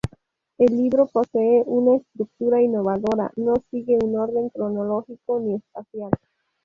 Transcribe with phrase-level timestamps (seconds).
[0.57, 6.09] El libro posee una estructura innovadora, no sigue un orden cronológico ni espacial.